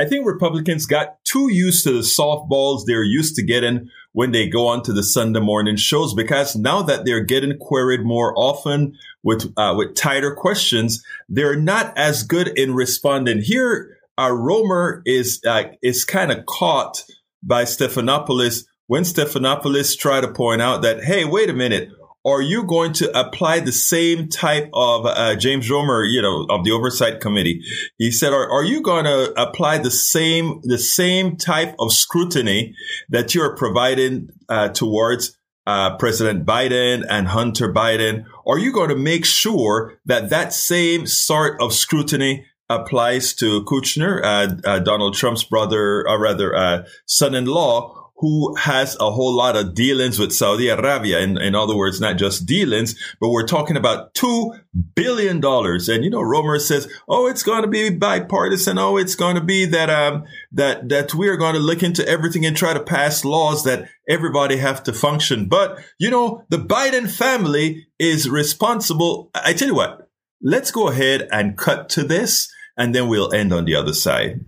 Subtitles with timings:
[0.00, 4.48] I think Republicans got too used to the softballs they're used to getting when they
[4.48, 8.96] go on to the Sunday morning shows because now that they're getting queried more often
[9.22, 13.42] with uh, with tighter questions, they're not as good in responding.
[13.42, 17.04] Here, uh, Comer is uh, is kind of caught
[17.42, 21.90] by Stephanopoulos when Stephanopoulos tried to point out that, hey, wait a minute,
[22.24, 26.64] are you going to apply the same type of uh, James Comer, you know, of
[26.64, 27.62] the oversight committee?
[27.96, 32.74] He said, are, are you going to apply the same the same type of scrutiny
[33.08, 35.36] that you're providing uh, towards
[35.66, 38.26] uh, President Biden and Hunter Biden?
[38.46, 44.22] Are you going to make sure that that same sort of scrutiny applies to Kushner,
[44.22, 47.99] uh, uh, Donald Trump's brother, or rather, uh, son-in-law?
[48.20, 51.20] Who has a whole lot of dealings with Saudi Arabia.
[51.20, 54.60] In, in other words, not just dealings, but we're talking about $2
[54.94, 55.44] billion.
[55.44, 58.78] And, you know, Comer says, oh, it's going to be bipartisan.
[58.78, 62.06] Oh, it's going to be that, um, that, that we are going to look into
[62.06, 65.48] everything and try to pass laws that everybody have to function.
[65.48, 69.30] But, you know, the Biden family is responsible.
[69.34, 70.08] I tell you what,
[70.42, 74.40] let's go ahead and cut to this and then we'll end on the other side.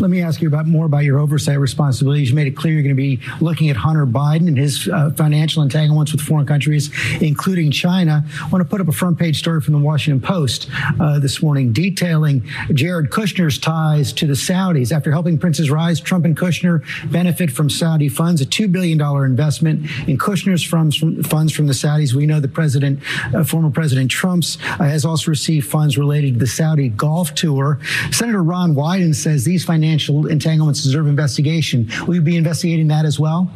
[0.00, 2.28] Let me ask you about more about your oversight responsibilities.
[2.28, 5.10] You made it clear you're going to be looking at Hunter Biden and his uh,
[5.12, 6.90] financial entanglements with foreign countries,
[7.22, 8.22] including China.
[8.42, 10.68] I want to put up a front page story from the Washington Post
[11.00, 12.42] uh, this morning detailing
[12.74, 14.94] Jared Kushner's ties to the Saudis.
[14.94, 19.86] After helping princes rise, Trump and Kushner benefit from Saudi funds, a $2 billion investment
[20.06, 22.12] in Kushner's funds from, funds from the Saudis.
[22.12, 23.00] We know the president,
[23.34, 27.78] uh, former President Trump's, uh, has also received funds related to the Saudi golf tour.
[28.10, 31.86] Senator Ron Wyden says these financial financial entanglements deserve investigation.
[32.06, 33.50] Will you be investigating that as well?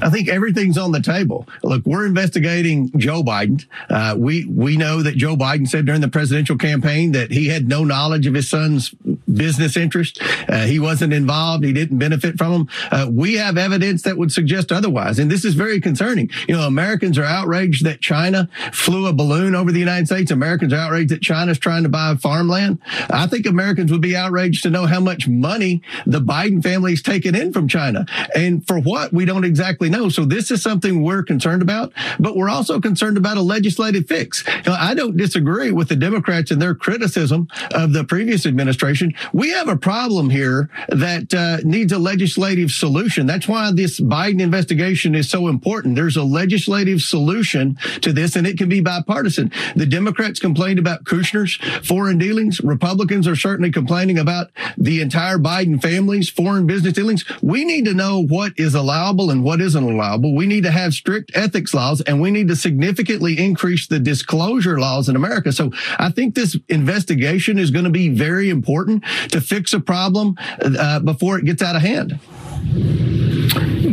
[0.00, 1.46] I think everything's on the table.
[1.62, 3.66] Look, we're investigating Joe Biden.
[3.90, 7.68] Uh, we we know that Joe Biden said during the presidential campaign that he had
[7.68, 8.94] no knowledge of his son's
[9.34, 10.20] business interest.
[10.48, 11.64] Uh, he wasn't involved.
[11.64, 12.68] He didn't benefit from them.
[12.90, 16.30] Uh, we have evidence that would suggest otherwise, and this is very concerning.
[16.48, 20.30] You know, Americans are outraged that China flew a balloon over the United States.
[20.30, 22.78] Americans are outraged that China's trying to buy farmland.
[23.10, 27.34] I think Americans would be outraged to know how much money the Biden family's taken
[27.34, 30.08] in from China, and for what we don't exactly know.
[30.08, 34.44] So this is something we're concerned about, but we're also concerned about a legislative fix.
[34.66, 39.14] Know, I don't disagree with the Democrats and their criticism of the previous administration.
[39.32, 43.26] We have a problem here that uh, needs a legislative solution.
[43.26, 45.96] That's why this Biden investigation is so important.
[45.96, 49.52] There's a legislative solution to this, and it can be bipartisan.
[49.76, 52.60] The Democrats complained about Kushner's foreign dealings.
[52.60, 57.24] Republicans are certainly complaining about the entire Biden family's foreign business dealings.
[57.42, 60.34] We need to know what is allowable and what isn't allowable.
[60.34, 64.78] We need to have strict ethics laws, and we need to significantly increase the disclosure
[64.78, 65.52] laws in America.
[65.52, 70.36] So I think this investigation is going to be very important to fix a problem
[70.60, 72.18] uh, before it gets out of hand.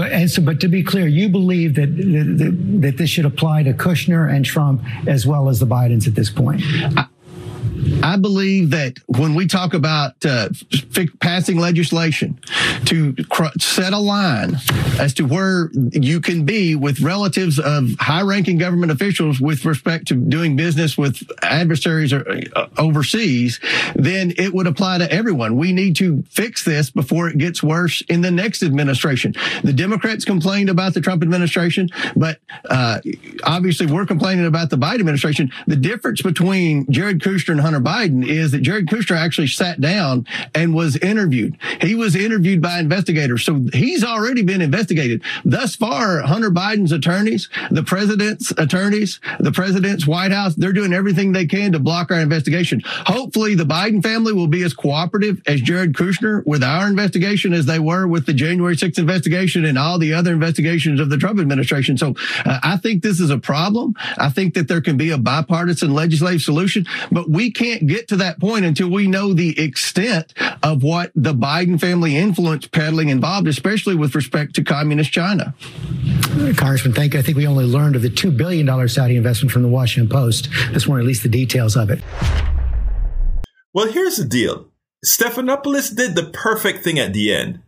[0.00, 3.72] And so, but to be clear, you believe that, that that this should apply to
[3.72, 6.62] Kushner and Trump as well as the Bidens at this point.
[6.62, 7.06] I,
[8.02, 10.48] I believe that when we talk about uh,
[11.20, 12.38] passing legislation
[12.86, 13.14] to
[13.58, 14.56] set a line
[14.98, 20.14] as to where you can be with relatives of high-ranking government officials with respect to
[20.14, 23.60] doing business with adversaries uh, overseas,
[23.94, 25.56] then it would apply to everyone.
[25.56, 29.34] We need to fix this before it gets worse in the next administration.
[29.62, 32.38] The Democrats complained about the Trump administration, but
[32.68, 33.00] uh,
[33.44, 35.50] obviously we're complaining about the Biden administration.
[35.66, 40.26] The difference between Jared Kushner and Hunter Biden is that Jared Kushner actually sat down
[40.54, 41.56] and was interviewed.
[41.80, 43.44] He was interviewed by investigators.
[43.44, 45.22] So he's already been investigated.
[45.44, 51.32] Thus far, Hunter Biden's attorneys, the president's attorneys, the president's White House, they're doing everything
[51.32, 52.82] they can to block our investigation.
[52.84, 57.64] Hopefully the Biden family will be as cooperative as Jared Kushner with our investigation as
[57.64, 61.40] they were with the January 6th investigation and all the other investigations of the Trump
[61.40, 61.96] administration.
[61.96, 63.94] So uh, I think this is a problem.
[64.18, 68.08] I think that there can be a bipartisan legislative solution, but we can't can't get
[68.08, 70.32] to that point until we know the extent
[70.62, 75.54] of what the Biden family influence peddling involved, especially with respect to communist China.
[76.56, 77.20] Congressman, thank you.
[77.20, 80.48] I think we only learned of the $2 billion Saudi investment from the Washington Post
[80.72, 82.02] this morning, at least the details of it.
[83.72, 84.68] Well, here's the deal.
[85.06, 87.60] Stephanopoulos did the perfect thing at the end.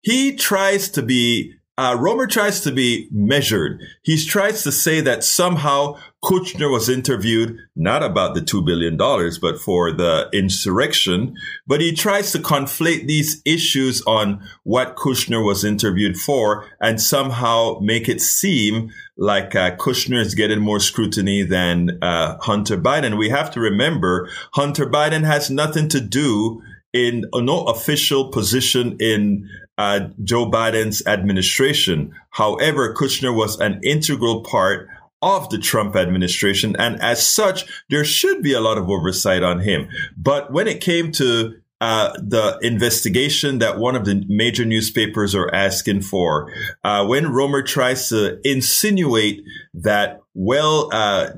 [0.00, 3.80] He tries to be uh, Comer tries to be measured.
[4.02, 9.60] He tries to say that somehow Kushner was interviewed not about the $2 billion, but
[9.60, 11.36] for the insurrection.
[11.68, 17.78] But he tries to conflate these issues on what Kushner was interviewed for and somehow
[17.80, 23.16] make it seem like uh, Kushner is getting more scrutiny than uh, Hunter Biden.
[23.16, 26.60] We have to remember Hunter Biden has nothing to do
[26.92, 29.48] in no official position in
[29.78, 32.12] uh, Joe Biden's administration.
[32.30, 34.88] However, Kushner was an integral part
[35.22, 36.76] of the Trump administration.
[36.78, 39.88] And as such, there should be a lot of oversight on him.
[40.16, 45.52] But when it came to uh, the investigation that one of the major newspapers are
[45.54, 46.52] asking for,
[46.84, 49.42] uh, when Comer tries to insinuate
[49.74, 51.30] that, well, uh,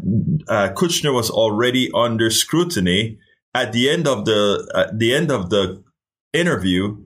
[0.48, 3.18] uh Kushner was already under scrutiny,
[3.54, 5.82] at the end of the at the end of the
[6.32, 6.96] interview,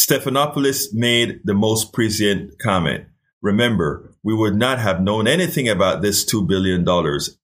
[0.00, 3.04] Stephanopoulos made the most prescient comment.
[3.42, 6.86] Remember, we would not have known anything about this $2 billion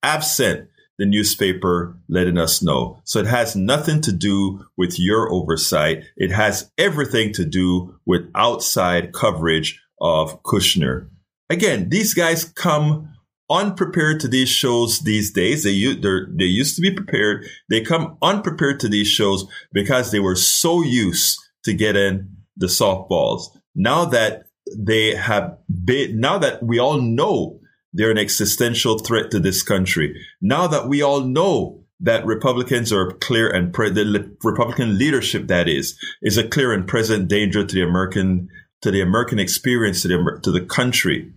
[0.02, 2.98] absent the newspaper letting us know.
[3.04, 6.04] So it has nothing to do with your oversight.
[6.16, 11.10] It has everything to do with outside coverage of Kushner.
[11.50, 13.12] Again, these guys come
[13.50, 15.62] unprepared to these shows these days.
[15.64, 17.46] They they used to be prepared.
[17.68, 23.42] They come unprepared to these shows because they were so used to getting the softballs.
[23.74, 24.44] Now that
[24.76, 27.60] they have been, now that we all know
[27.92, 33.12] they're an existential threat to this country, now that we all know that Republicans are
[33.12, 37.74] clear and pre- the Republican leadership that is is a clear and present danger to
[37.74, 38.48] the American
[38.82, 41.32] to the American experience to the to the country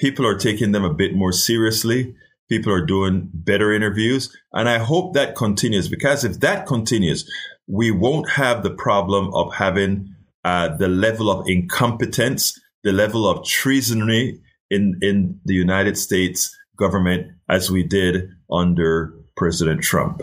[0.00, 2.16] people are taking them a bit more seriously.
[2.48, 4.34] People are doing better interviews.
[4.52, 7.30] And I hope that continues because if that continues,
[7.68, 13.44] we won't have the problem of having uh, the level of incompetence, the level of
[13.44, 14.40] treasonry
[14.70, 20.22] in, in the United States government as we did under President Trump